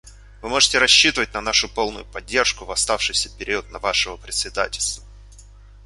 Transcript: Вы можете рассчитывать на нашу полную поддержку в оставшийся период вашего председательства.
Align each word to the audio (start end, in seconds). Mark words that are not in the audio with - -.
Вы 0.41 0.49
можете 0.49 0.79
рассчитывать 0.79 1.31
на 1.35 1.41
нашу 1.41 1.69
полную 1.69 2.05
поддержку 2.05 2.65
в 2.65 2.71
оставшийся 2.71 3.29
период 3.37 3.69
вашего 3.69 4.17
председательства. 4.17 5.03